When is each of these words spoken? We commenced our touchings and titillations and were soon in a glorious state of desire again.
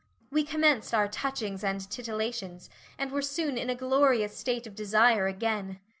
We 0.31 0.43
commenced 0.43 0.95
our 0.95 1.07
touchings 1.07 1.63
and 1.63 1.79
titillations 1.87 2.71
and 2.97 3.11
were 3.11 3.21
soon 3.21 3.55
in 3.55 3.69
a 3.69 3.75
glorious 3.75 4.35
state 4.35 4.65
of 4.65 4.73
desire 4.73 5.27
again. 5.27 5.79